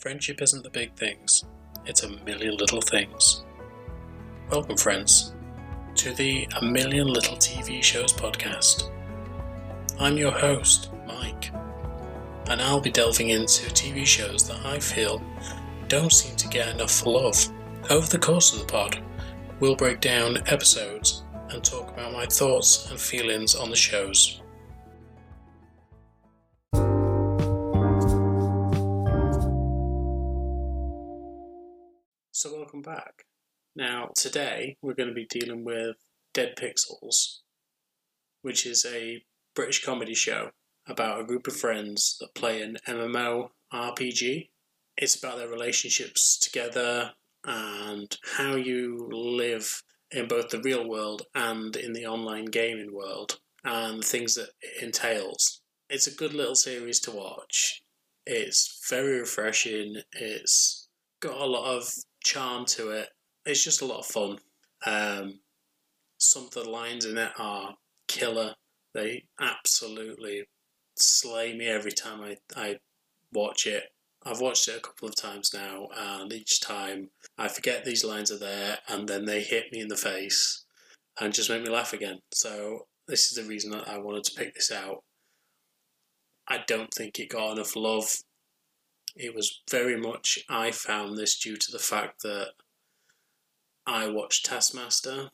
[0.00, 1.44] Friendship isn't the big things,
[1.84, 3.44] it's a million little things.
[4.50, 5.34] Welcome, friends,
[5.96, 8.90] to the A Million Little TV Shows podcast.
[9.98, 11.52] I'm your host, Mike,
[12.48, 15.22] and I'll be delving into TV shows that I feel
[15.88, 17.36] don't seem to get enough love.
[17.90, 19.02] Over the course of the pod,
[19.60, 24.40] we'll break down episodes and talk about my thoughts and feelings on the shows.
[32.42, 33.26] So, welcome back.
[33.76, 35.96] Now, today we're going to be dealing with
[36.32, 37.40] Dead Pixels,
[38.40, 39.22] which is a
[39.54, 40.52] British comedy show
[40.86, 44.48] about a group of friends that play an MMO RPG.
[44.96, 47.12] It's about their relationships together
[47.44, 53.38] and how you live in both the real world and in the online gaming world
[53.64, 55.60] and the things that it entails.
[55.90, 57.82] It's a good little series to watch.
[58.24, 59.96] It's very refreshing.
[60.12, 60.88] It's
[61.20, 61.92] got a lot of
[62.22, 63.08] charm to it.
[63.46, 64.38] It's just a lot of fun.
[64.86, 65.40] Um,
[66.18, 67.74] some of the lines in it are
[68.08, 68.54] killer.
[68.94, 70.44] They absolutely
[70.96, 72.78] slay me every time I, I
[73.32, 73.84] watch it.
[74.22, 78.30] I've watched it a couple of times now, and each time I forget these lines
[78.30, 80.64] are there, and then they hit me in the face
[81.18, 82.18] and just make me laugh again.
[82.32, 85.02] So, this is the reason that I wanted to pick this out.
[86.46, 88.14] I don't think it got enough love.
[89.16, 92.52] It was very much, I found this due to the fact that
[93.86, 95.30] I watched Taskmaster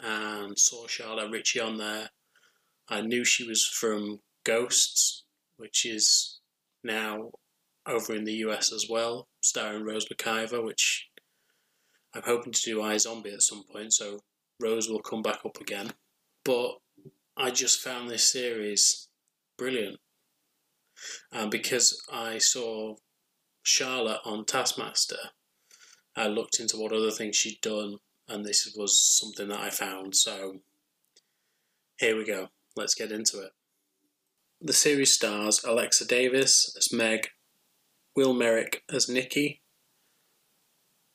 [0.00, 2.10] and saw Charlotte Ritchie on there.
[2.88, 5.24] I knew she was from Ghosts,
[5.56, 6.40] which is
[6.82, 7.30] now
[7.86, 11.08] over in the US as well, starring Rose McIver, which
[12.14, 14.20] I'm hoping to do iZombie at some point, so
[14.60, 15.92] Rose will come back up again.
[16.44, 16.78] But
[17.36, 19.08] I just found this series
[19.56, 19.98] brilliant.
[21.32, 22.96] And because I saw
[23.64, 25.30] Charlotte on Taskmaster,
[26.14, 27.96] I looked into what other things she'd done,
[28.28, 30.14] and this was something that I found.
[30.14, 30.60] So
[31.98, 32.48] here we go.
[32.76, 33.52] Let's get into it.
[34.60, 37.28] The series stars Alexa Davies as Meg,
[38.14, 39.62] Will Merrick as Nikki,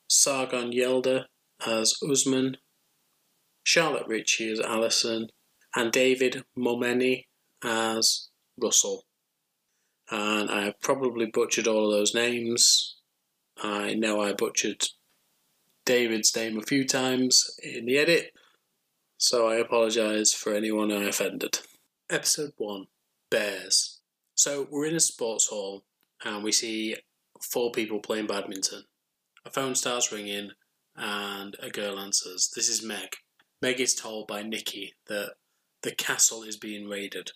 [0.07, 1.25] Sargon Yelda
[1.65, 2.57] as Usman,
[3.63, 5.27] Charlotte Ritchie as Alison,
[5.75, 7.25] and David Momeni
[7.63, 9.05] as Russell.
[10.11, 12.95] And I have probably butchered all of those names.
[13.61, 14.87] I know I butchered
[15.85, 18.31] David's name a few times in the edit,
[19.17, 21.59] so I apologise for anyone I offended.
[22.09, 22.85] Episode 1
[23.29, 23.99] Bears.
[24.35, 25.83] So we're in a sports hall
[26.23, 26.95] and we see
[27.41, 28.83] four people playing badminton.
[29.45, 30.51] A phone starts ringing
[30.95, 32.51] and a girl answers.
[32.55, 33.17] This is Meg.
[33.61, 35.33] Meg is told by Nikki that
[35.81, 37.31] the castle is being raided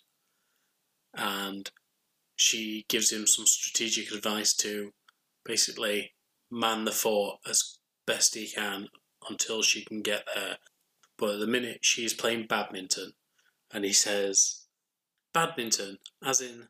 [1.12, 1.70] and
[2.36, 4.92] she gives him some strategic advice to
[5.44, 6.12] basically
[6.50, 8.88] man the fort as best he can
[9.28, 10.56] until she can get there.
[11.16, 13.12] But at the minute she's playing badminton
[13.72, 14.64] and he says,
[15.32, 16.68] Badminton, as in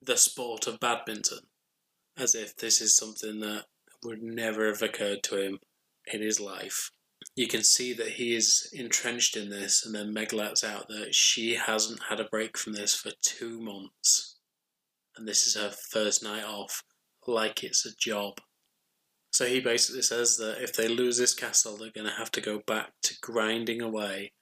[0.00, 1.40] the sport of badminton,
[2.16, 3.66] as if this is something that
[4.02, 5.60] would never have occurred to him
[6.10, 6.90] in his life.
[7.36, 11.14] You can see that he is entrenched in this, and then Meg lets out that
[11.14, 14.36] she hasn't had a break from this for two months.
[15.16, 16.82] And this is her first night off,
[17.26, 18.40] like it's a job.
[19.30, 22.40] So he basically says that if they lose this castle, they're going to have to
[22.40, 24.32] go back to grinding away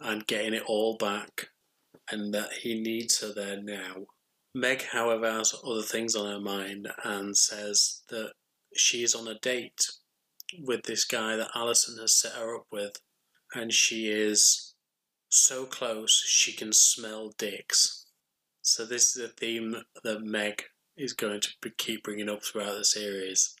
[0.00, 1.48] and getting it all back,
[2.10, 4.06] and that he needs her there now.
[4.54, 8.32] Meg, however, has other things on her mind and says that
[8.76, 9.86] she is on a date
[10.62, 13.00] with this guy that Alison has set her up with,
[13.54, 14.74] and she is
[15.28, 17.97] so close she can smell dicks.
[18.70, 20.64] So this is a theme that Meg
[20.94, 23.54] is going to keep bringing up throughout the series,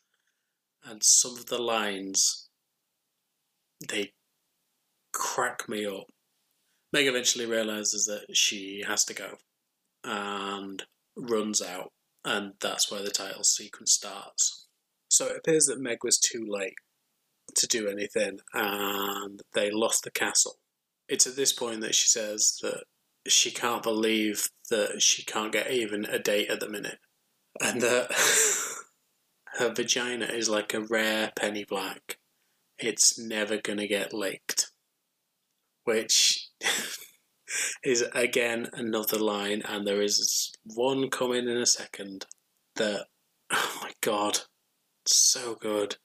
[0.84, 2.50] and some of the lines
[3.88, 4.12] they
[5.12, 6.04] crack me up.
[6.92, 9.38] Meg eventually realizes that she has to go,
[10.04, 10.84] and
[11.16, 11.92] runs out,
[12.24, 14.66] and that's where the title sequence starts.
[15.08, 16.74] So it appears that Meg was too late
[17.54, 20.58] to do anything, and they lost the castle.
[21.08, 22.84] It's at this point that she says that
[23.28, 26.98] she can't believe that she can't get even a date at the minute,
[27.60, 32.18] and that uh, her vagina is like a rare penny black.
[32.78, 34.70] It's never gonna get licked.
[35.84, 36.48] Which
[37.84, 42.26] is again another line, and there is one coming in a second
[42.76, 43.06] that,
[43.50, 44.40] oh my god,
[45.06, 45.96] so good.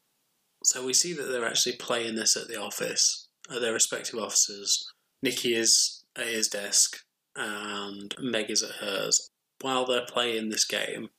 [0.63, 4.93] So we see that they're actually playing this at the office, at their respective offices.
[5.21, 7.03] Nikki is at his desk,
[7.35, 9.31] and Meg is at hers.
[9.61, 11.09] While they're playing this game,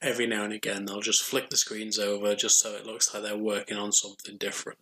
[0.00, 3.22] every now and again they'll just flick the screens over just so it looks like
[3.22, 4.78] they're working on something different.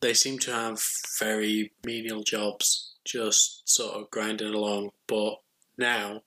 [0.00, 0.80] They seem to have
[1.18, 5.36] very menial jobs, just sort of grinding along, but
[5.76, 6.22] now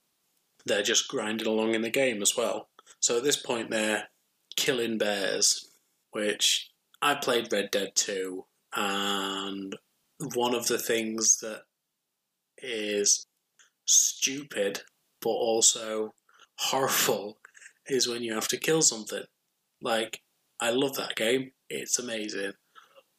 [0.66, 2.70] they're just grinding along in the game as well.
[3.00, 4.10] So at this point, they're
[4.56, 5.70] killing bears,
[6.12, 6.72] which
[7.02, 8.46] I played Red Dead 2,
[8.76, 9.76] and
[10.36, 11.64] one of the things that
[12.58, 13.26] is
[13.92, 14.82] stupid
[15.22, 16.14] but also
[16.58, 17.38] horrible
[17.88, 19.24] is when you have to kill something.
[19.82, 20.22] Like,
[20.60, 22.54] I love that game, it's amazing,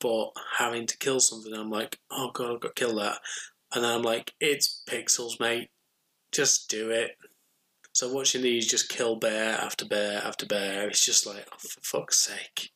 [0.00, 3.18] but having to kill something, I'm like, oh god, I've got to kill that.
[3.74, 5.70] And then I'm like, it's pixels, mate,
[6.30, 7.12] just do it.
[7.92, 11.80] So watching these just kill bear after bear after bear, it's just like, oh, for
[11.82, 12.70] fuck's sake.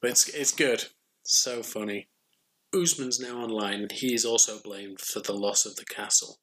[0.00, 0.86] But it's, it's good.
[1.22, 2.08] So funny.
[2.74, 6.38] Usman's now online and he is also blamed for the loss of the castle.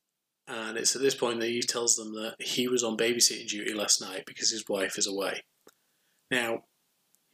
[0.48, 3.74] And it's at this point that he tells them that he was on babysitting duty
[3.74, 5.42] last night because his wife is away.
[6.32, 6.64] Now,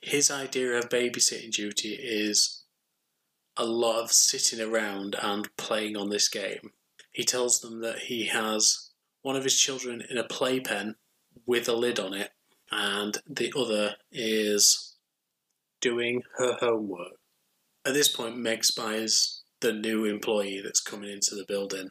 [0.02, 2.64] his idea of babysitting duty is
[3.56, 6.72] a lot of sitting around and playing on this game.
[7.12, 8.90] He tells them that he has
[9.22, 10.96] one of his children in a playpen
[11.46, 12.32] with a lid on it,
[12.72, 14.96] and the other is
[15.82, 17.14] doing her homework.
[17.86, 21.90] At this point, Meg spies the new employee that's coming into the building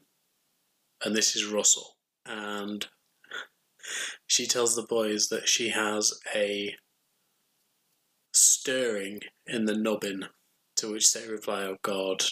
[1.04, 1.96] and this is Russell.
[2.26, 2.86] And
[4.26, 6.76] she tells the boys that she has a
[8.32, 10.26] stirring in the nubbin,
[10.76, 12.24] to which they reply, Oh God,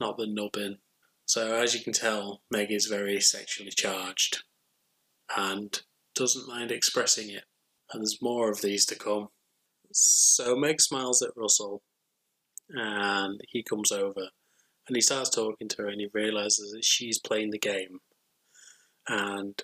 [0.00, 0.78] not the nubbin.
[1.26, 4.44] So, as you can tell, Meg is very sexually charged
[5.36, 5.80] and
[6.14, 7.44] doesn't mind expressing it.
[7.92, 9.28] And there's more of these to come.
[9.92, 11.82] So, Meg smiles at Russell
[12.70, 14.28] and he comes over
[14.86, 18.00] and he starts talking to her and he realizes that she's playing the game
[19.08, 19.62] and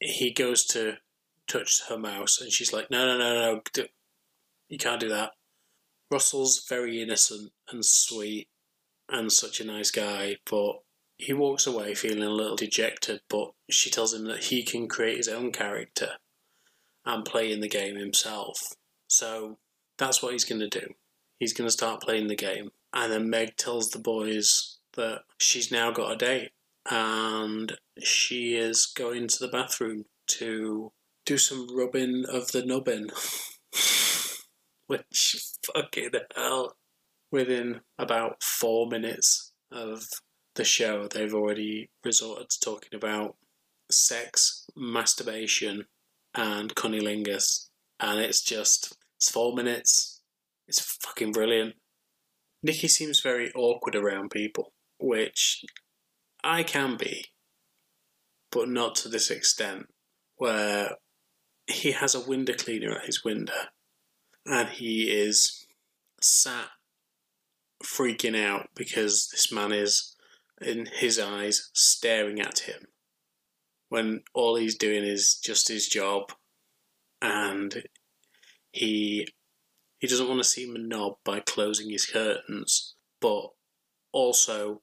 [0.00, 0.98] he goes to
[1.46, 3.86] touch her mouse, and she's like, "No, no, no, no,
[4.68, 5.32] you can't do that."
[6.10, 8.48] Russell's very innocent and sweet,
[9.08, 10.82] and such a nice guy, but
[11.16, 13.20] he walks away feeling a little dejected.
[13.28, 16.16] But she tells him that he can create his own character
[17.04, 18.74] and play in the game himself.
[19.08, 19.58] So
[19.98, 20.94] that's what he's going to do.
[21.38, 22.70] He's going to start playing the game.
[22.92, 26.52] And then Meg tells the boys that she's now got a date
[26.90, 30.92] and she is going to the bathroom to
[31.24, 33.08] do some rubbing of the nubbin.
[34.86, 36.76] Which, fucking hell.
[37.30, 40.04] Within about four minutes of
[40.54, 43.36] the show, they've already resorted to talking about
[43.90, 45.86] sex, masturbation,
[46.34, 47.68] and cunnilingus.
[48.00, 50.20] And it's just, it's four minutes.
[50.68, 51.76] It's fucking brilliant.
[52.62, 55.64] Nikki seems very awkward around people, which
[56.44, 57.26] I can be,
[58.50, 59.86] but not to this extent,
[60.36, 60.96] where
[61.66, 63.52] he has a window cleaner at his window
[64.44, 65.66] and he is
[66.20, 66.68] sat
[67.82, 70.16] freaking out because this man is,
[70.60, 72.86] in his eyes, staring at him
[73.92, 76.32] when all he's doing is just his job
[77.20, 77.82] and
[78.72, 79.28] he
[79.98, 83.50] he doesn't want to seem a knob by closing his curtains, but
[84.10, 84.81] also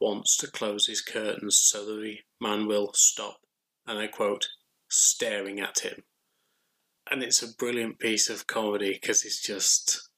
[0.00, 3.40] wants to close his curtains so that the man will stop,
[3.86, 4.48] and I quote,
[4.88, 6.04] staring at him.
[7.10, 10.08] And it's a brilliant piece of comedy because he's just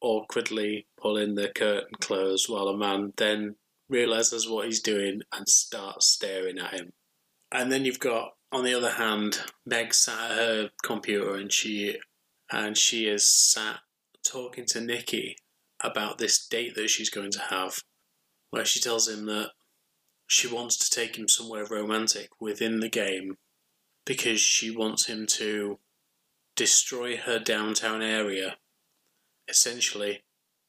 [0.00, 3.56] awkwardly pulling the curtain closed while a man then
[3.88, 6.92] realizes what he's doing and starts staring at him.
[7.50, 11.98] And then you've got, on the other hand, Meg sat at her computer and she
[12.50, 13.80] and she is sat
[14.24, 15.36] talking to Nikki
[15.82, 17.78] about this date that she's going to have
[18.54, 19.50] where she tells him that
[20.28, 23.36] she wants to take him somewhere romantic within the game
[24.04, 25.80] because she wants him to
[26.54, 28.54] destroy her downtown area,
[29.48, 30.22] essentially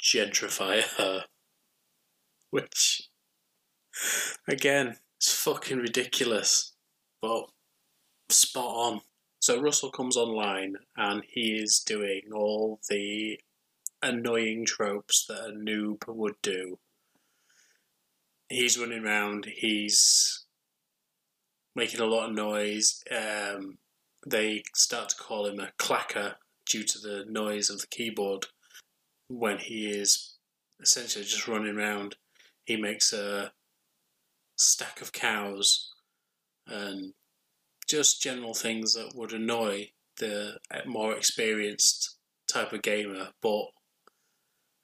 [0.04, 1.26] gentrify her.
[2.50, 3.04] Which,
[4.48, 6.74] again, is fucking ridiculous,
[7.22, 7.44] but
[8.30, 9.02] spot on.
[9.40, 13.40] So Russell comes online and he is doing all the
[14.02, 16.80] annoying tropes that a noob would do
[18.50, 19.46] he's running around.
[19.46, 20.46] He's
[21.76, 23.04] making a lot of noise.
[23.12, 23.78] Um,
[24.26, 26.36] they start to call him a clacker
[26.68, 28.48] due to the noise of the keyboard
[29.28, 30.36] when he is
[30.82, 32.16] essentially just running around.
[32.66, 33.52] He makes a
[34.58, 35.92] stack of cows
[36.68, 37.14] and
[37.88, 43.30] just general things that would annoy the more experienced type of gamer.
[43.42, 43.66] But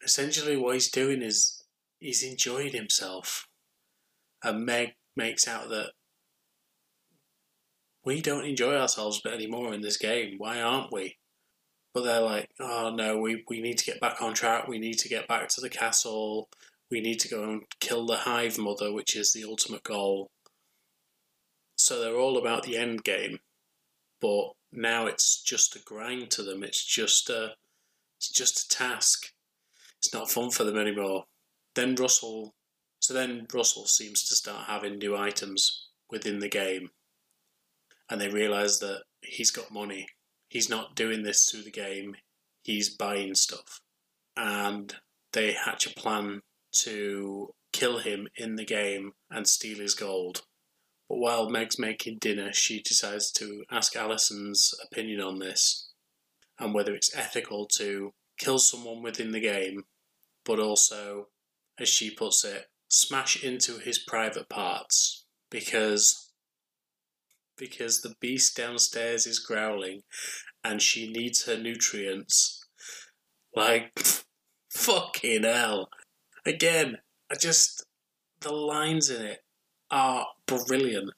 [0.04, 1.64] essentially, what he's doing is
[2.00, 3.48] he's enjoying himself
[4.44, 5.92] and Meg makes out that
[8.04, 10.36] we don't enjoy ourselves anymore in this game.
[10.38, 11.18] Why aren't we?
[11.94, 14.68] But they're like, oh no, we, we need to get back on track.
[14.68, 16.50] We need to get back to the castle.
[16.90, 20.32] We need to go and kill the Hive Mother, which is the ultimate goal.
[21.76, 23.40] So they're all about the end game.
[24.20, 26.64] But now it's just a grind to them.
[26.64, 27.56] It's just a,
[28.18, 29.32] it's just a task.
[29.98, 31.26] It's not fun for them anymore.
[31.76, 32.54] Then Russell,
[33.02, 36.92] so then Russell seems to start having new items within the game,
[38.10, 40.08] and they realise that he's got money.
[40.48, 42.16] He's not doing this through the game.
[42.64, 43.82] He's buying stuff,
[44.38, 44.96] and
[45.34, 46.42] they hatch a plan
[46.84, 50.44] to kill him in the game and steal his gold.
[51.10, 55.90] But while Meg's making dinner, she decides to ask Alison's opinion on this
[56.60, 59.84] and whether it's ethical to kill someone within the game,
[60.46, 61.28] but also,
[61.80, 66.30] as she puts it, smash into his private parts because
[67.58, 70.02] because the beast downstairs is growling
[70.64, 72.66] and she needs her nutrients.
[73.56, 73.98] Like
[74.72, 75.90] fucking hell.
[76.46, 76.98] Again,
[77.32, 77.86] I just
[78.42, 79.40] the lines in it
[79.90, 81.12] are brilliant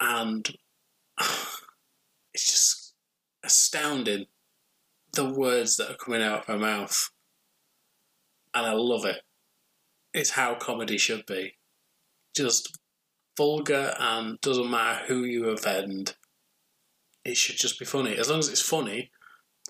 [0.00, 0.48] and
[2.34, 2.94] it's just
[3.44, 4.26] astounding
[5.12, 7.10] the words that are coming out of her mouth.
[8.54, 9.20] And I love it.
[10.14, 11.54] It's how comedy should be.
[12.36, 12.78] Just
[13.36, 16.14] vulgar and doesn't matter who you offend.
[17.24, 18.16] It should just be funny.
[18.16, 19.10] As long as it's funny,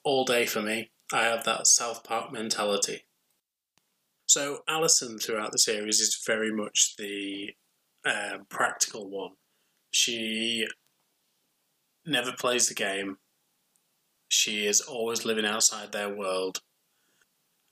[0.05, 0.91] all day for me.
[1.13, 3.05] I have that South Park mentality.
[4.27, 7.51] So Alison throughout the series is very much the
[8.05, 9.33] uh, practical one.
[9.91, 10.67] She
[12.07, 13.19] never plays the game.
[14.29, 16.63] She is always living outside their world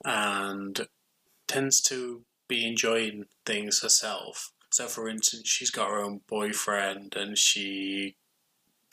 [0.05, 0.87] and
[1.47, 4.51] tends to be enjoying things herself.
[4.69, 8.15] So, for instance, she's got her own boyfriend and she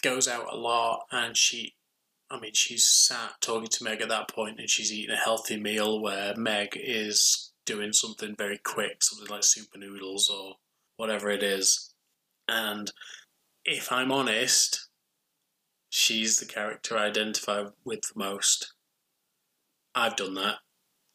[0.03, 1.75] goes out a lot and she
[2.31, 5.59] I mean, she's sat talking to Meg at that point and she's eating a healthy
[5.59, 10.57] meal where Meg is doing something very quick, something like super noodles or
[10.97, 11.95] whatever it is.
[12.47, 12.93] And
[13.65, 14.89] if I'm honest,
[15.89, 18.75] she's the character I identify with the most.
[19.95, 20.57] I've done that.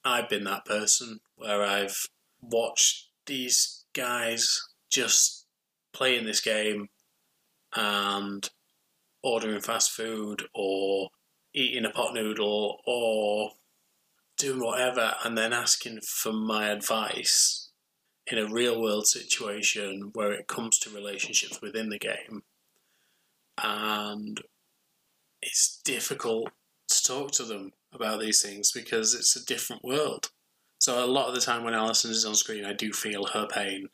[0.04, 2.08] I've been that person where I've
[2.50, 5.46] watched these guys just
[5.94, 6.90] playing this game
[7.76, 8.50] and
[9.22, 11.10] ordering fast food or
[11.54, 13.52] eating a pot noodle or
[14.38, 17.70] doing whatever and then asking for my advice
[18.28, 22.44] in a real world situation where it comes to relationships within the game
[23.62, 24.42] and
[25.42, 26.50] it's difficult
[26.88, 30.30] to talk to them about these things because it's a different world.
[30.84, 33.48] So a lot of the time when Alison is on screen, I do feel her
[33.48, 33.88] pain.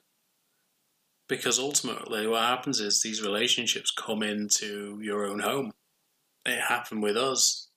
[1.27, 5.71] Because ultimately, what happens is these relationships come into your own home.
[6.47, 7.67] It happened with us.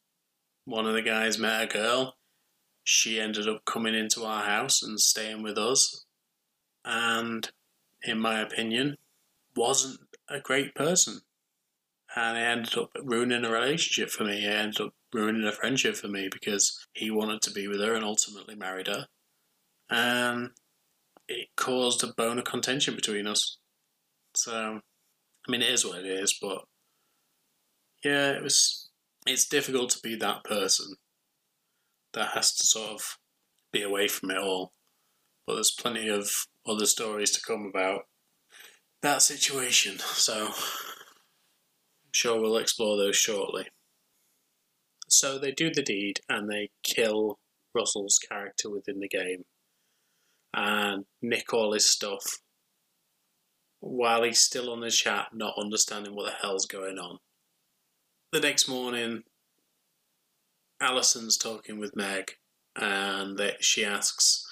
[0.64, 2.16] One of the guys met a girl.
[2.84, 6.06] She ended up coming into our house and staying with us.
[6.82, 7.50] And,
[8.02, 8.96] in my opinion,
[9.54, 10.00] wasn't
[10.30, 11.20] a great person
[12.16, 14.44] and it ended up ruining a relationship for me.
[14.44, 17.94] It ended up ruining a friendship for me because he wanted to be with her
[17.94, 19.06] and ultimately married her,
[19.90, 20.50] and
[21.28, 23.58] it caused a bone of contention between us.
[24.34, 24.80] So,
[25.46, 26.64] I mean, it is what it is, but
[28.04, 28.88] yeah, it was.
[29.24, 30.96] It's difficult to be that person
[32.12, 33.18] that has to sort of
[33.72, 34.72] be away from it all.
[35.46, 36.28] But there's plenty of
[36.66, 38.08] other stories to come about
[39.00, 40.00] that situation.
[40.00, 40.50] So
[42.12, 43.66] sure we'll explore those shortly.
[45.08, 47.38] So they do the deed and they kill
[47.74, 49.44] Russell's character within the game
[50.54, 52.38] and nick all his stuff
[53.80, 57.18] while he's still on the chat, not understanding what the hell's going on.
[58.30, 59.24] The next morning,
[60.80, 62.32] Alison's talking with Meg
[62.76, 64.46] and she asks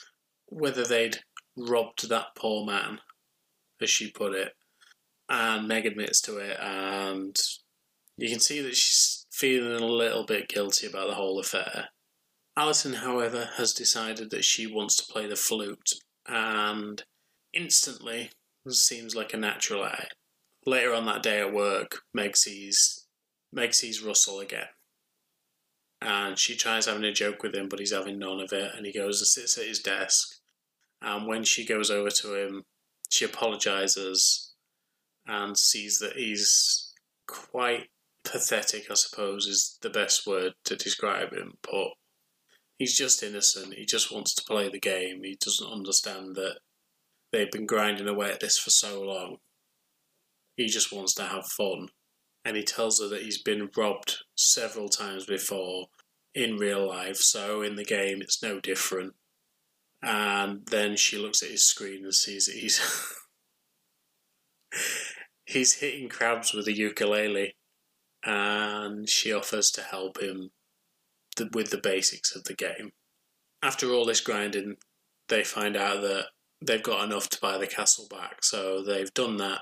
[0.46, 1.18] whether they'd
[1.56, 2.98] robbed that poor man,
[3.80, 4.52] as she put it,
[5.30, 7.40] and Meg admits to it, and
[8.18, 11.88] you can see that she's feeling a little bit guilty about the whole affair.
[12.56, 15.94] Alison, however, has decided that she wants to play the flute,
[16.28, 17.02] and
[17.54, 18.30] instantly
[18.68, 20.14] seems like a natural act.
[20.66, 23.06] Later on that day at work, Meg sees
[23.52, 24.68] Meg sees Russell again.
[26.02, 28.86] And she tries having a joke with him, but he's having none of it, and
[28.86, 30.36] he goes and sits at his desk.
[31.02, 32.64] And when she goes over to him,
[33.10, 34.49] she apologizes
[35.30, 36.92] and sees that he's
[37.28, 37.88] quite
[38.24, 41.56] pathetic, I suppose, is the best word to describe him.
[41.62, 41.92] But
[42.78, 43.74] he's just innocent.
[43.74, 45.22] He just wants to play the game.
[45.22, 46.56] He doesn't understand that
[47.32, 49.36] they've been grinding away at this for so long.
[50.56, 51.88] He just wants to have fun.
[52.44, 55.86] and he tells her that he's been robbed several times before
[56.34, 59.14] in real life, so in the game it's no different.
[60.02, 62.80] And then she looks at his screen and sees that he's
[65.50, 67.54] he's hitting crabs with a ukulele,
[68.24, 70.50] and she offers to help him
[71.36, 72.92] th- with the basics of the game.
[73.62, 74.76] After all this grinding,
[75.28, 76.26] they find out that
[76.64, 79.60] they've got enough to buy the castle back, so they've done that.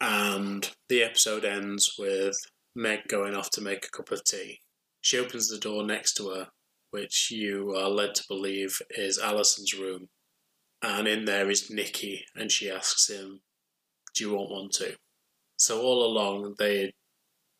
[0.00, 2.36] And the episode ends with
[2.74, 4.60] Meg going off to make a cup of tea.
[5.00, 6.48] She opens the door next to her,
[6.90, 10.08] which you are led to believe is Alison's room.
[10.80, 13.40] And in there is Nikki, and she asks him,
[14.14, 14.94] Do you want one too?
[15.58, 16.94] So all along, they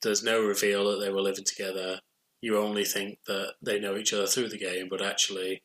[0.03, 2.01] there's no reveal that they were living together.
[2.41, 5.63] You only think that they know each other through the game, but actually,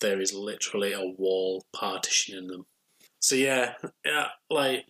[0.00, 2.66] there is literally a wall partitioning them.
[3.18, 4.86] So yeah, yeah, like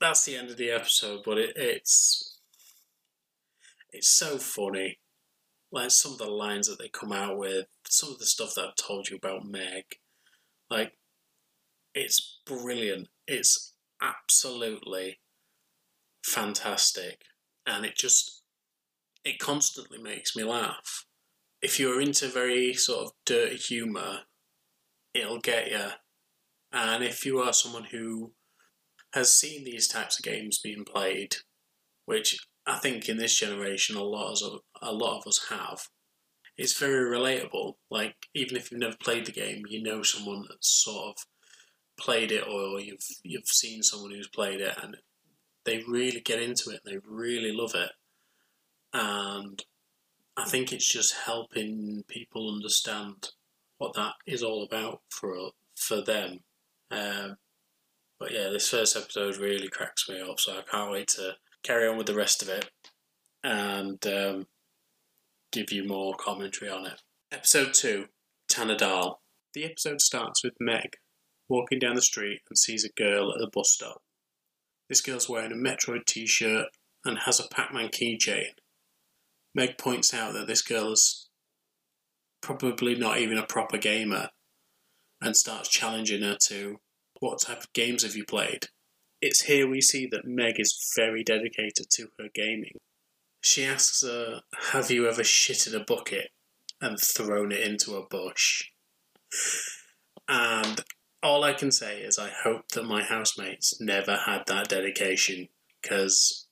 [0.00, 2.40] that's the end of the episode, but it, it's
[3.92, 4.98] it's so funny.
[5.70, 8.64] Like some of the lines that they come out with, some of the stuff that
[8.64, 9.84] I've told you about Meg,
[10.70, 10.92] like
[11.94, 13.08] it's brilliant.
[13.26, 15.18] It's absolutely
[16.24, 17.22] fantastic,
[17.66, 18.42] and it just
[19.24, 21.04] it constantly makes me laugh.
[21.62, 24.20] If you're into very sort of dirty humour,
[25.14, 25.88] it'll get you.
[26.72, 28.32] And if you are someone who
[29.14, 31.36] has seen these types of games being played,
[32.04, 35.88] which I think in this generation a lot of a lot of us have,
[36.56, 37.74] it's very relatable.
[37.90, 41.16] Like even if you've never played the game, you know someone that's sort of
[41.98, 44.96] played it, or you've you've seen someone who's played it, and
[45.64, 46.80] they really get into it.
[46.84, 47.90] They really love it,
[48.92, 49.62] and
[50.36, 53.30] I think it's just helping people understand
[53.78, 56.40] what that is all about for for them.
[56.90, 57.36] Um,
[58.18, 61.88] but yeah, this first episode really cracks me up, so I can't wait to carry
[61.88, 62.70] on with the rest of it
[63.42, 64.46] and um,
[65.52, 67.00] give you more commentary on it.
[67.32, 68.06] Episode 2
[68.48, 69.16] Tanadal.
[69.54, 70.96] The episode starts with Meg
[71.48, 74.02] walking down the street and sees a girl at the bus stop.
[74.88, 76.66] This girl's wearing a Metroid t shirt
[77.04, 78.50] and has a Pac Man keychain.
[79.54, 81.28] Meg points out that this girl is
[82.40, 84.28] probably not even a proper gamer
[85.20, 86.80] and starts challenging her to
[87.20, 88.66] what type of games have you played?
[89.22, 92.76] It's here we see that Meg is very dedicated to her gaming.
[93.40, 94.42] She asks her,
[94.72, 96.28] Have you ever shitted a bucket
[96.80, 98.64] and thrown it into a bush?
[100.28, 100.84] And
[101.24, 105.48] all I can say is I hope that my housemates never had that dedication
[105.80, 106.46] because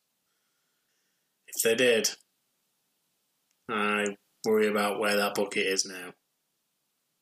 [1.46, 2.08] if they did,
[3.68, 6.14] I worry about where that bucket is now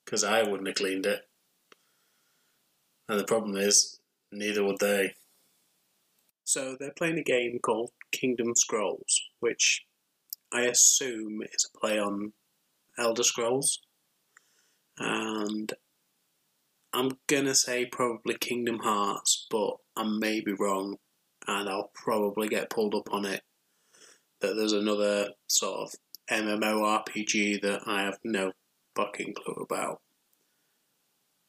[0.04, 1.22] because I wouldn't have cleaned it.
[3.08, 3.98] And the problem is,
[4.30, 5.14] neither would they.
[6.44, 9.84] So they're playing a game called Kingdom Scrolls, which
[10.52, 12.32] I assume is a play on
[12.96, 13.80] Elder Scrolls.
[14.98, 15.72] And
[16.92, 20.96] I'm gonna say probably Kingdom Hearts, but I may be wrong,
[21.46, 23.42] and I'll probably get pulled up on it.
[24.40, 25.94] That there's another sort of
[26.31, 28.53] MMORPG that I have no
[28.96, 30.00] fucking clue about.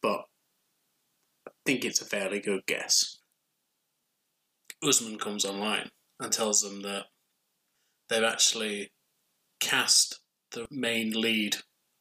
[0.01, 0.25] But
[1.47, 3.19] I think it's a fairly good guess.
[4.83, 7.05] Usman comes online and tells them that
[8.09, 8.91] they've actually
[9.59, 10.19] cast
[10.51, 11.57] the main lead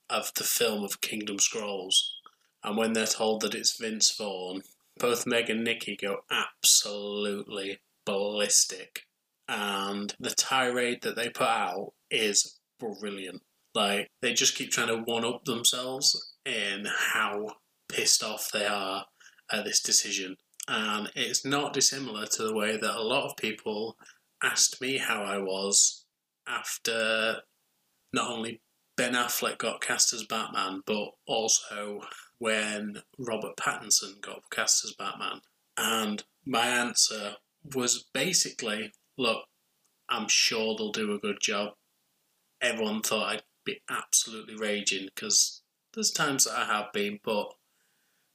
[0.09, 2.10] of the film of Kingdom Scrolls,
[2.63, 4.63] and when they're told that it's Vince Vaughn,
[4.99, 9.07] both Meg and Nikki go absolutely ballistic.
[9.49, 13.43] And the tirade that they put out is brilliant.
[13.75, 17.55] Like, they just keep trying to one up themselves in how
[17.89, 19.07] pissed off they are
[19.51, 20.37] at this decision.
[20.69, 23.97] And it's not dissimilar to the way that a lot of people
[24.43, 26.05] asked me how I was
[26.47, 27.37] after
[28.13, 28.61] not only
[28.97, 32.01] Ben Affleck got cast as Batman, but also
[32.41, 35.43] when Robert Pattinson got cast as Batman.
[35.77, 37.37] And my answer
[37.75, 39.45] was basically look,
[40.09, 41.75] I'm sure they'll do a good job.
[42.61, 45.63] Everyone thought I'd be absolutely raging because
[45.95, 47.53] there's times that I have been, but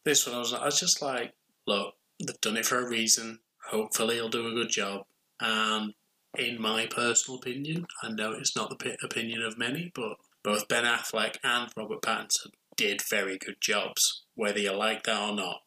[0.06, 1.34] this one, I was, I was just like,
[1.65, 3.39] look, they've done it for a reason.
[3.70, 5.02] Hopefully, he'll do a good job.
[5.41, 5.94] And
[6.38, 10.86] in my personal opinion, I know it's not the opinion of many, but both Ben
[10.86, 14.24] Affleck and Robert Pattinson did very good jobs.
[14.36, 15.62] Whether you like that or not,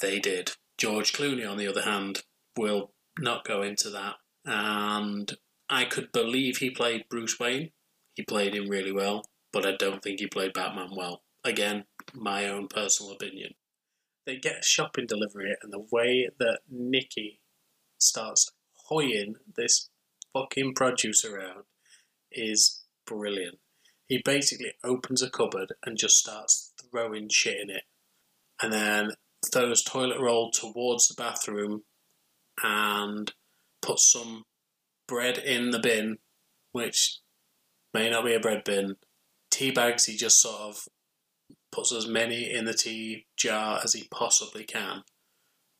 [0.00, 0.52] they did.
[0.78, 2.22] George Clooney, on the other hand,
[2.56, 4.16] will not go into that.
[4.44, 5.32] And
[5.68, 7.70] I could believe he played Bruce Wayne.
[8.14, 11.22] He played him really well, but I don't think he played Batman well.
[11.44, 13.54] Again, my own personal opinion
[14.26, 17.40] they get a shopping delivery, and the way that Nikki
[17.98, 18.50] starts
[18.88, 19.90] hoying this
[20.32, 21.64] fucking produce around
[22.32, 23.58] is brilliant.
[24.08, 27.84] He basically opens a cupboard and just starts throwing shit in it,
[28.62, 29.12] and then
[29.50, 31.82] throws toilet roll towards the bathroom
[32.62, 33.32] and
[33.82, 34.44] puts some
[35.06, 36.18] bread in the bin,
[36.72, 37.18] which
[37.92, 38.96] may not be a bread bin.
[39.50, 40.88] Tea bags, he just sort of
[41.72, 45.02] puts as many in the tea jar as he possibly can,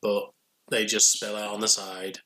[0.01, 0.31] but
[0.69, 2.19] they just spill out on the side.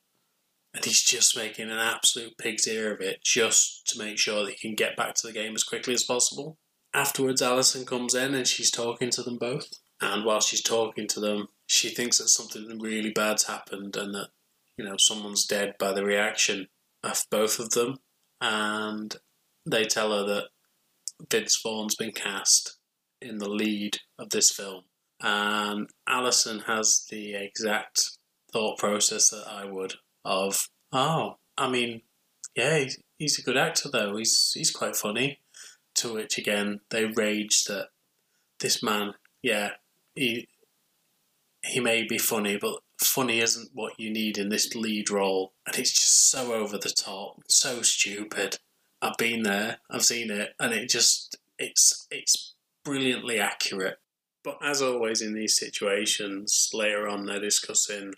[0.79, 4.53] And he's just making an absolute pig's ear of it just to make sure that
[4.53, 6.57] he can get back to the game as quickly as possible.
[6.93, 9.73] Afterwards, Alison comes in and she's talking to them both.
[9.99, 14.29] And while she's talking to them, she thinks that something really bad's happened and that,
[14.77, 16.67] you know, someone's dead by the reaction
[17.03, 17.97] of both of them.
[18.39, 19.17] And
[19.65, 20.45] they tell her that
[21.29, 22.77] Vince Vaughn's been cast
[23.21, 24.85] in the lead of this film.
[25.19, 28.11] And Alison has the exact
[28.53, 29.95] thought process that I would
[30.29, 32.03] of, oh, I mean,
[32.55, 34.15] yeah, he's, he's a good actor though.
[34.15, 35.39] He's he's quite funny.
[35.95, 37.89] To which again they rage that
[38.59, 39.71] this man, yeah,
[40.15, 40.47] he
[41.63, 45.75] he may be funny, but funny isn't what you need in this lead role, and
[45.77, 48.59] it's just so over the top, so stupid.
[49.01, 52.53] I've been there, I've seen it, and it just it's it's
[52.85, 53.97] brilliantly accurate.
[54.43, 58.13] But as always in these situations, later on they're discussing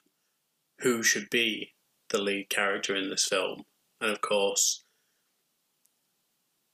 [0.81, 1.73] who should be
[2.11, 3.63] the lead character in this film.
[3.99, 4.83] And of course,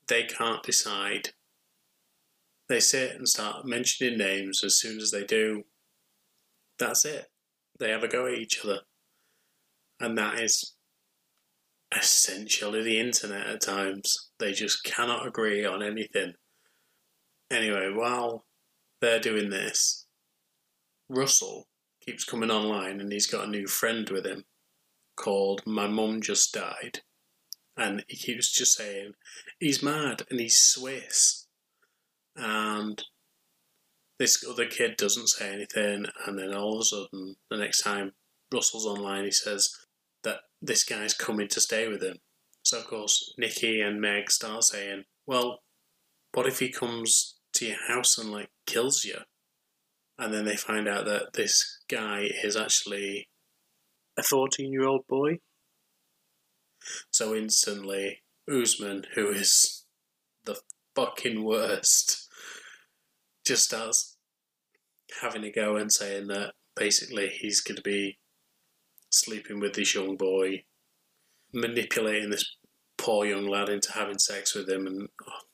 [0.07, 1.29] they can't decide.
[2.69, 4.63] They sit and start mentioning names.
[4.63, 5.63] As soon as they do,
[6.79, 7.27] that's it.
[7.79, 8.81] They have a go at each other.
[9.99, 10.75] And that is
[11.95, 14.31] essentially the internet at times.
[14.39, 16.33] They just cannot agree on anything.
[17.49, 18.45] Anyway, while
[19.01, 20.05] they're doing this,
[21.09, 21.67] Russell
[22.05, 24.43] keeps coming online and he's got a new friend with him
[25.17, 27.01] called My Mum Just Died.
[27.75, 29.11] And he keeps just saying,
[29.59, 31.47] he's mad and he's Swiss.
[32.35, 33.03] And
[34.17, 36.05] this other kid doesn't say anything.
[36.25, 38.13] And then all of a sudden, the next time
[38.51, 39.75] Russell's online, he says
[40.23, 42.17] that this guy's coming to stay with him.
[42.63, 45.59] So, of course, Nikki and Meg start saying, well,
[46.33, 49.19] what if he comes to your house and, like, kills you?
[50.17, 53.29] And then they find out that this guy is actually
[54.17, 55.39] a 14 year old boy.
[57.11, 59.85] So instantly, Usman, who is
[60.45, 60.59] the
[60.95, 62.27] fucking worst,
[63.45, 64.17] just starts
[65.21, 68.17] having a go and saying that basically he's going to be
[69.09, 70.63] sleeping with this young boy,
[71.53, 72.57] manipulating this
[72.97, 75.45] poor young lad into having sex with him, and oh,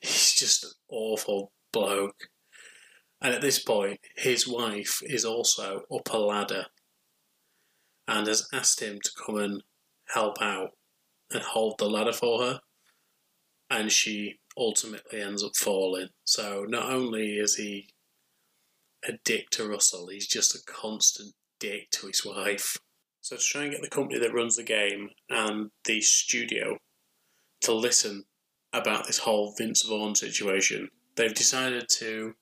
[0.00, 2.28] he's just an awful bloke.
[3.20, 6.66] And at this point, his wife is also up a ladder
[8.08, 9.62] and has asked him to come and
[10.08, 10.70] help out
[11.30, 12.60] and hold the ladder for her.
[13.70, 16.08] And she ultimately ends up falling.
[16.24, 17.88] So not only is he
[19.06, 22.76] a dick to Russell, he's just a constant dick to his wife.
[23.20, 26.76] So to try and get the company that runs the game and the studio
[27.62, 28.24] to listen
[28.72, 32.34] about this whole Vince Vaughn situation, they've decided to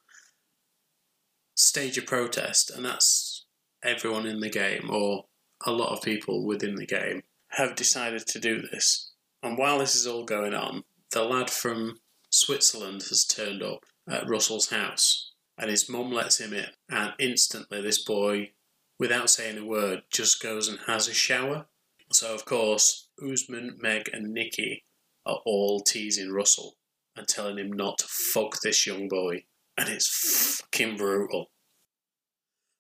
[1.55, 3.45] stage a protest, and that's
[3.85, 5.25] everyone in the game, or
[5.67, 9.13] a lot of people within the game have decided to do this.
[9.43, 11.99] And while this is all going on, the lad from
[12.31, 16.69] Switzerland has turned up at Russell's house and his mum lets him in.
[16.89, 18.53] And instantly, this boy,
[18.99, 21.67] without saying a word, just goes and has a shower.
[22.13, 24.85] So, of course, Usman, Meg, and Nikki
[25.27, 26.77] are all teasing Russell
[27.15, 29.45] and telling him not to fuck this young boy.
[29.77, 31.51] And it's fucking brutal.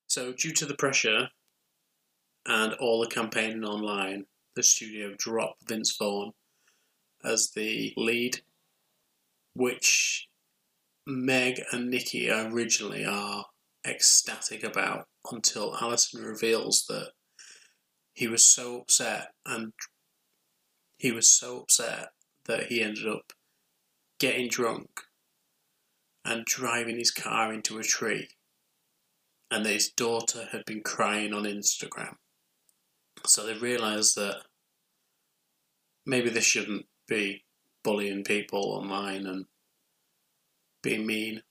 [0.06, 1.28] So, due to the pressure
[2.46, 6.32] and all the campaigning online, the studio dropped Vince Vaughn
[7.24, 8.40] as the lead,
[9.54, 10.28] which
[11.06, 13.46] Meg and Nikki originally are
[13.86, 17.12] ecstatic about until Alison reveals that
[18.12, 19.72] he was so upset and
[20.98, 22.10] he was so upset
[22.46, 23.32] that he ended up
[24.18, 25.02] getting drunk
[26.24, 28.28] and driving his car into a tree
[29.50, 32.16] and that his daughter had been crying on Instagram.
[33.26, 34.42] So they realise that
[36.06, 37.44] maybe they shouldn't be
[37.82, 39.46] bullying people online and
[40.82, 41.42] being mean.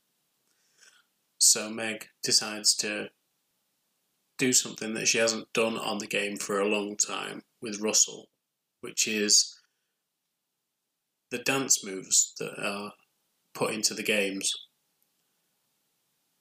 [1.38, 3.10] So Meg decides to
[4.38, 8.30] do something that she hasn't done on the game for a long time with Russell,
[8.82, 9.60] which is
[11.30, 12.94] the dance moves that are
[13.54, 14.54] put into the games.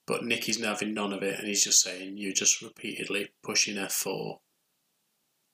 [0.07, 4.37] But Nikki's having none of it and he's just saying, You're just repeatedly pushing F4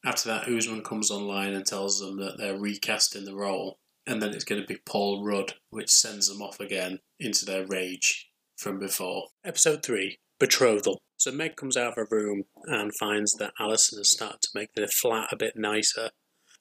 [0.05, 4.35] After that, Usman comes online and tells them that they're recasting the role, and then
[4.35, 8.77] it's going to be Paul Rudd, which sends them off again into their rage from
[8.77, 9.29] before.
[9.43, 11.01] Episode 3 Betrothal.
[11.17, 14.73] So Meg comes out of her room and finds that Alison has started to make
[14.75, 16.11] the flat a bit nicer.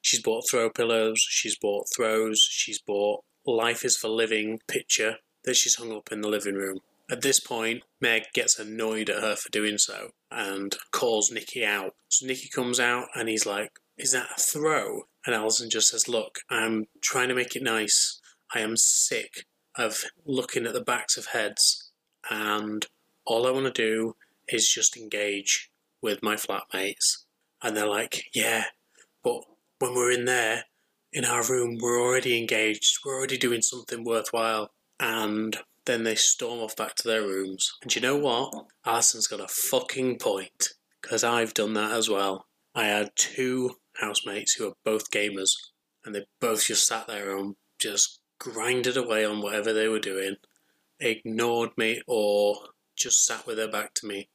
[0.01, 5.55] She's bought throw pillows, she's bought throws, she's bought Life is for Living picture that
[5.55, 6.79] she's hung up in the living room.
[7.09, 11.93] At this point, Meg gets annoyed at her for doing so and calls Nikki out.
[12.07, 15.03] So Nikki comes out and he's like, Is that a throw?
[15.25, 18.19] And Alison just says, Look, I'm trying to make it nice.
[18.53, 19.45] I am sick
[19.77, 21.91] of looking at the backs of heads
[22.29, 22.87] and
[23.25, 24.15] all I want to do
[24.47, 25.69] is just engage
[26.01, 27.25] with my flatmates.
[27.61, 28.65] And they're like, Yeah,
[29.23, 29.41] but
[29.79, 30.65] when we're in there,
[31.13, 34.71] in our room, we're already engaged, we're already doing something worthwhile.
[34.99, 37.73] And then they storm off back to their rooms.
[37.81, 38.53] And you know what?
[38.85, 40.69] Alison's got a fucking point.
[41.01, 42.47] Because I've done that as well.
[42.73, 45.51] I had two housemates who are both gamers.
[46.03, 50.35] And they both just sat there and just grinded away on whatever they were doing.
[50.99, 52.57] Ignored me or
[52.95, 54.29] just sat with their back to me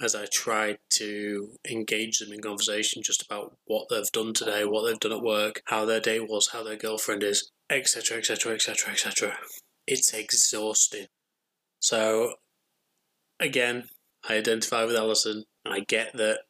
[0.00, 4.82] as I tried to engage them in conversation just about what they've done today, what
[4.82, 8.92] they've done at work, how their day was, how their girlfriend is, etc., etc., etc.,
[8.92, 9.36] etc.
[9.86, 11.06] It's exhausting.
[11.80, 12.34] So,
[13.38, 13.88] again,
[14.28, 15.44] I identify with Alison.
[15.66, 16.40] I get that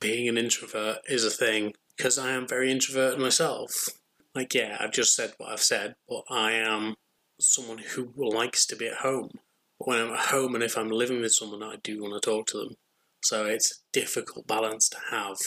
[0.00, 3.88] being an introvert is a thing because I am very introverted myself.
[4.34, 6.94] Like, yeah, I've just said what I've said, but I am
[7.40, 9.30] someone who likes to be at home
[9.78, 12.46] when I'm at home and if I'm living with someone, I do want to talk
[12.48, 12.74] to them.
[13.22, 15.38] So it's a difficult balance to have.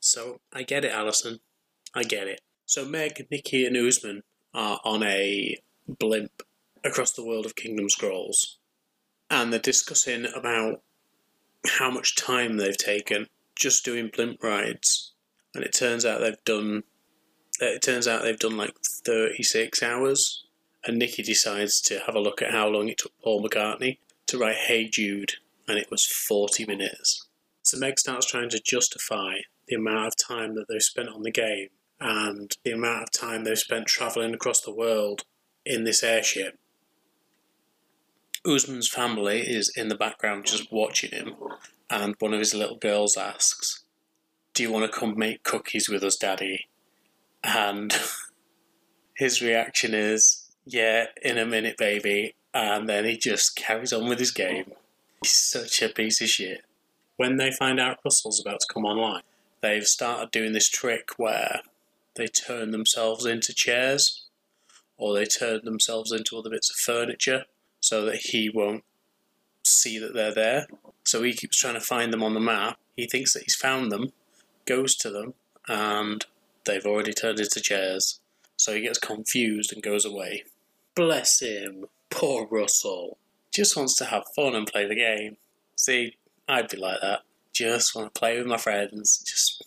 [0.00, 1.40] So I get it, Alison.
[1.94, 2.40] I get it.
[2.64, 4.22] So Meg, Nikki, and Usman
[4.56, 6.42] are on a blimp
[6.82, 8.58] across the world of Kingdom Scrolls,
[9.30, 10.82] and they're discussing about
[11.66, 15.12] how much time they've taken just doing blimp rides.
[15.54, 16.82] And it turns out they've done.
[17.62, 20.46] Uh, it turns out they've done like thirty six hours
[20.86, 24.38] and Nikki decides to have a look at how long it took Paul McCartney to
[24.38, 25.34] write Hey Jude,
[25.66, 27.26] and it was 40 minutes.
[27.62, 31.32] So Meg starts trying to justify the amount of time that they've spent on the
[31.32, 31.68] game
[32.00, 35.24] and the amount of time they've spent travelling across the world
[35.64, 36.58] in this airship.
[38.46, 41.34] Usman's family is in the background just watching him,
[41.90, 43.82] and one of his little girls asks,
[44.54, 46.68] Do you want to come make cookies with us, Daddy?
[47.42, 47.94] And
[49.14, 52.34] his reaction is, yeah, in a minute, baby.
[52.54, 54.72] And then he just carries on with his game.
[55.22, 56.62] He's such a piece of shit.
[57.16, 59.22] When they find out Russell's about to come online,
[59.60, 61.62] they've started doing this trick where
[62.16, 64.26] they turn themselves into chairs
[64.96, 67.44] or they turn themselves into other bits of furniture
[67.80, 68.84] so that he won't
[69.64, 70.66] see that they're there.
[71.04, 72.78] So he keeps trying to find them on the map.
[72.96, 74.12] He thinks that he's found them,
[74.64, 75.34] goes to them,
[75.68, 76.24] and
[76.64, 78.20] they've already turned into chairs.
[78.56, 80.44] So he gets confused and goes away.
[80.94, 81.86] Bless him.
[82.10, 83.18] Poor Russell.
[83.52, 85.36] Just wants to have fun and play the game.
[85.76, 86.16] See,
[86.48, 87.20] I'd be like that.
[87.52, 89.62] Just want to play with my friends, just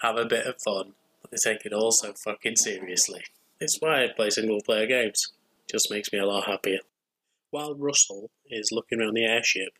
[0.00, 0.92] have a bit of fun.
[1.30, 3.22] They take it all so fucking seriously.
[3.60, 5.32] It's why I play single player games.
[5.70, 6.80] Just makes me a lot happier.
[7.50, 9.70] While Russell is looking around the airship,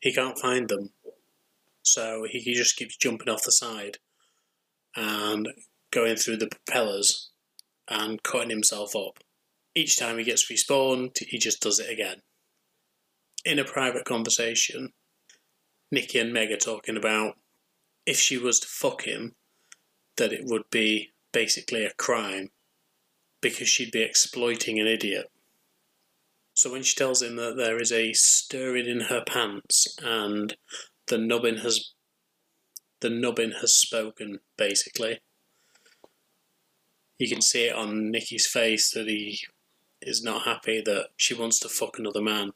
[0.00, 0.90] he can't find them.
[1.82, 3.98] So he just keeps jumping off the side
[4.96, 5.48] and
[5.90, 7.30] going through the propellers
[7.88, 9.18] and cutting himself up
[9.74, 12.22] each time he gets respawned, he just does it again.
[13.44, 14.92] In a private conversation,
[15.90, 17.36] Nikki and Meg are talking about
[18.06, 19.34] if she was to fuck him,
[20.16, 22.50] that it would be basically a crime
[23.40, 25.30] because she'd be exploiting an idiot.
[26.54, 30.56] So when she tells him that there is a stirring in her pants and
[31.06, 31.92] the nubbin has
[33.00, 35.18] the nubbin has spoken, basically.
[37.18, 39.40] You can see it on Nikki's face that he
[40.00, 42.52] is not happy that she wants to fuck another man,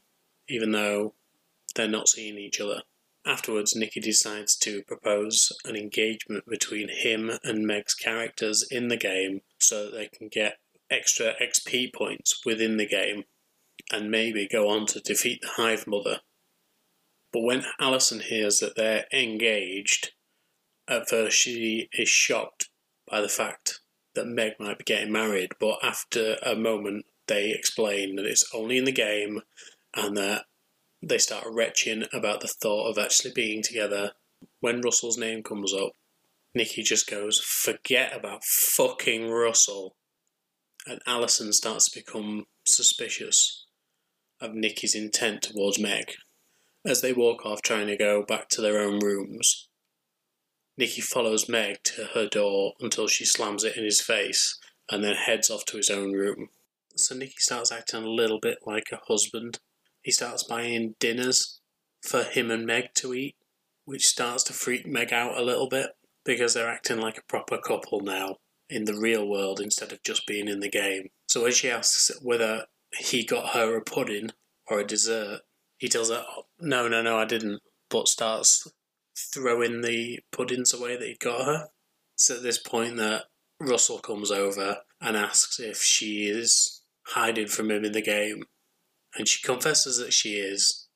[0.47, 1.13] even though
[1.75, 2.83] they're not seeing each other.
[3.27, 9.41] Afterwards, Nikki decides to propose an engagement between him and Meg's characters in the game
[9.59, 10.59] so that they can get
[10.89, 13.25] extra XP points within the game
[13.91, 16.21] and maybe go on to defeat the Hive Mother.
[17.33, 20.11] But when Alison hears that they're engaged,
[20.87, 22.69] at first she is shocked
[23.11, 23.81] by the fact
[24.15, 28.77] that Meg might be getting married, but after a moment they explain that it's only
[28.77, 29.41] in the game
[29.93, 30.45] and that
[31.01, 34.11] they start retching about the thought of actually being together.
[34.59, 35.91] When Russell's name comes up,
[36.55, 39.95] Nikki just goes, forget about fucking Russell.
[40.85, 43.65] And Alison starts to become suspicious
[44.39, 46.13] of Nikki's intent towards Meg.
[46.85, 49.67] As they walk off trying to go back to their own rooms,
[50.77, 54.57] Nikki follows Meg to her door until she slams it in his face
[54.89, 56.49] and then heads off to his own room.
[56.95, 59.59] So Nikki starts acting a little bit like a husband.
[60.07, 61.59] He starts buying dinners
[62.01, 63.35] for him and Meg to eat,
[63.83, 67.57] which starts to freak Meg out a little bit because they're acting like a proper
[67.57, 68.37] couple now
[68.69, 71.09] in the real world instead of just being in the game.
[71.27, 72.67] So when she asks whether
[72.97, 74.29] he got her a pudding
[74.67, 75.41] or a dessert,
[75.75, 78.65] he tells her, oh, no, no, no, I didn't, but starts
[79.33, 81.67] throwing the puddings away that he'd got her.
[82.15, 83.25] It's at this point that
[83.59, 88.45] Russell comes over and asks if she is hiding from him in the game.
[89.17, 90.87] And she confesses that she is.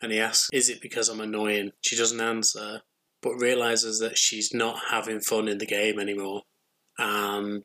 [0.00, 1.72] And he asks, Is it because I'm annoying?
[1.80, 2.82] She doesn't answer,
[3.22, 6.42] but realizes that she's not having fun in the game anymore.
[6.98, 7.62] And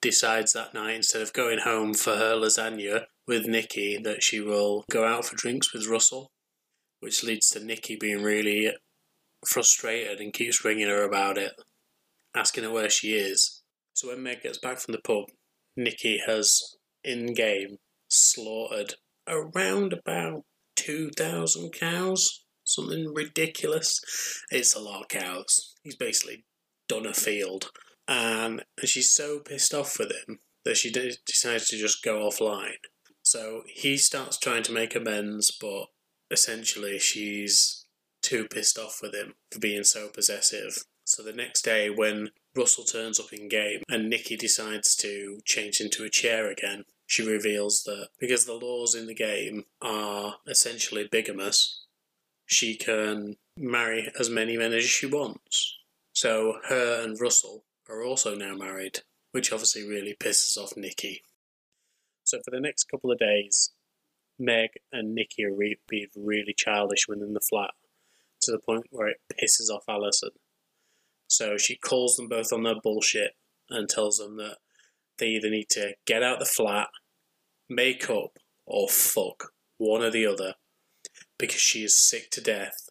[0.00, 4.84] decides that night, instead of going home for her lasagna with Nikki, that she will
[4.90, 6.30] go out for drinks with Russell,
[7.00, 8.72] which leads to Nikki being really
[9.46, 11.52] frustrated and keeps ringing her about it,
[12.34, 13.62] asking her where she is.
[13.94, 15.24] So when Meg gets back from the pub,
[15.76, 17.78] Nikki has in game
[18.20, 18.94] slaughtered
[19.26, 20.44] around about
[20.76, 24.00] 2,000 cows, something ridiculous.
[24.50, 25.74] It's a lot of cows.
[25.82, 26.44] He's basically
[26.88, 27.70] done a field.
[28.06, 32.78] And she's so pissed off with him that she decides to just go offline.
[33.22, 35.86] So he starts trying to make amends, but
[36.30, 37.84] essentially she's
[38.22, 40.84] too pissed off with him for being so possessive.
[41.04, 45.80] So the next day, when Russell turns up in game and Nikki decides to change
[45.80, 51.08] into a chair again, she reveals that because the laws in the game are essentially
[51.08, 51.80] bigamous,
[52.44, 55.78] she can marry as many men as she wants.
[56.12, 59.00] So her and Russell are also now married,
[59.32, 61.22] which obviously really pisses off Nikki.
[62.24, 63.70] So for the next couple of days,
[64.38, 67.70] Meg and Nikki are re- being really childish within the flat
[68.42, 70.32] to the point where it pisses off Alison.
[71.26, 73.32] So she calls them both on their bullshit
[73.70, 74.58] and tells them that
[75.18, 76.88] they either need to get out the flat,
[77.68, 80.54] make up, or fuck one or the other
[81.38, 82.90] because she is sick to death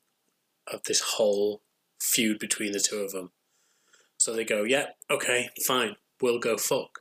[0.72, 1.62] of this whole
[2.00, 3.32] feud between the two of them.
[4.18, 7.00] So they go, yeah, okay, fine, we'll go fuck.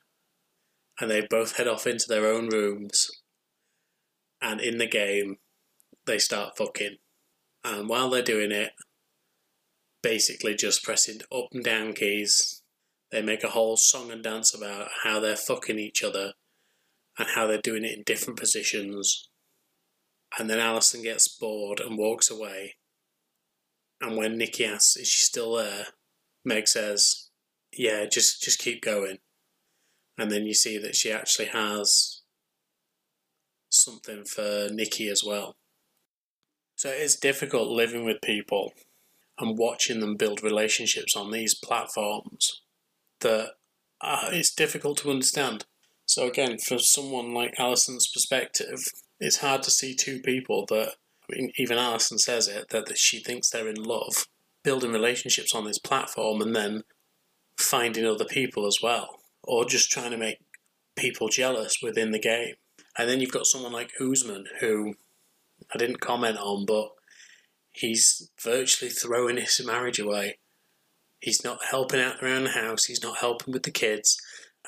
[1.00, 3.10] And they both head off into their own rooms.
[4.40, 5.38] And in the game,
[6.06, 6.96] they start fucking.
[7.64, 8.72] And while they're doing it,
[10.02, 12.55] basically just pressing up and down keys.
[13.16, 16.34] They make a whole song and dance about how they're fucking each other
[17.18, 19.30] and how they're doing it in different positions.
[20.38, 22.74] And then Alison gets bored and walks away.
[24.02, 25.86] And when Nikki asks, Is she still there?
[26.44, 27.30] Meg says,
[27.72, 29.16] Yeah, just just keep going.
[30.18, 32.20] And then you see that she actually has
[33.70, 35.56] something for Nikki as well.
[36.74, 38.74] So it's difficult living with people
[39.38, 42.60] and watching them build relationships on these platforms
[43.20, 43.52] that
[44.00, 45.64] uh, it's difficult to understand.
[46.06, 48.80] So again, for someone like Alison's perspective,
[49.18, 50.94] it's hard to see two people that
[51.28, 54.26] I mean, even Alison says it that, that she thinks they're in love,
[54.62, 56.84] building relationships on this platform, and then
[57.58, 60.38] finding other people as well, or just trying to make
[60.94, 62.54] people jealous within the game.
[62.96, 64.94] And then you've got someone like Usman, who
[65.74, 66.90] I didn't comment on, but
[67.72, 70.38] he's virtually throwing his marriage away.
[71.26, 72.84] He's not helping out around the house.
[72.84, 74.16] He's not helping with the kids,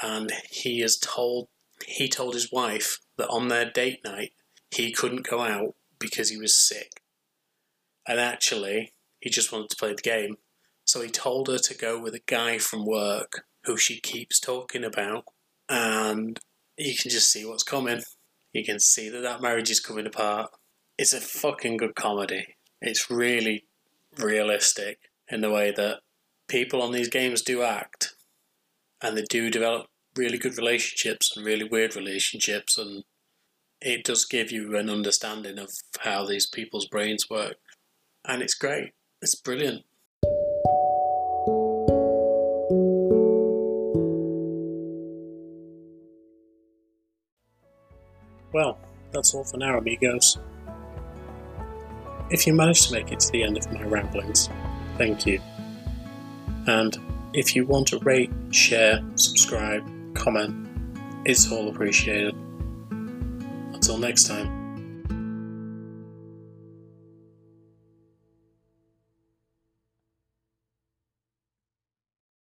[0.03, 1.47] and he has told
[1.87, 4.33] he told his wife that on their date night
[4.73, 7.01] he couldn't go out because he was sick.
[8.09, 10.39] And actually, he just wanted to play the game.
[10.85, 14.83] So he told her to go with a guy from work who she keeps talking
[14.83, 15.27] about,
[15.69, 16.41] and
[16.77, 18.03] you can just see what's coming.
[18.53, 20.51] You can see that that marriage is coming apart.
[20.99, 22.57] It's a fucking good comedy.
[22.81, 23.67] It's really
[24.19, 26.01] realistic in the way that
[26.49, 28.15] people on these games do act,
[29.03, 33.05] and they do develop really good relationships and really weird relationships, and
[33.81, 37.57] it does give you an understanding of how these people's brains work,
[38.27, 38.93] and it's great.
[39.23, 39.85] It's brilliant.
[48.53, 48.79] Well,
[49.13, 50.39] that's all for now, amigos.
[52.31, 54.49] If you managed to make it to the end of my ramblings,
[54.97, 55.41] thank you.
[56.69, 56.97] And
[57.33, 59.83] if you want to rate, share, subscribe,
[60.15, 60.69] comment,
[61.25, 62.35] it's all appreciated.
[63.73, 64.58] Until next time.